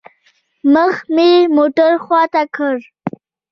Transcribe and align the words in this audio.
مخ 0.73 0.95
مې 1.13 1.29
موټر 1.55 1.91
خوا 2.03 2.21
ته 2.33 2.41
كړ. 2.55 2.75